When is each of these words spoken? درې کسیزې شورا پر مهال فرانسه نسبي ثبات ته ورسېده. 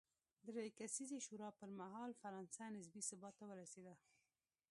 درې 0.55 0.67
کسیزې 0.79 1.19
شورا 1.25 1.49
پر 1.59 1.69
مهال 1.79 2.11
فرانسه 2.21 2.63
نسبي 2.75 3.01
ثبات 3.09 3.33
ته 3.39 3.43
ورسېده. 3.47 3.93